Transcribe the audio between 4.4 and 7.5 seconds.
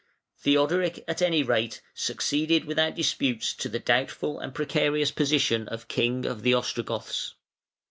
precarious position of king of the Ostrogoths.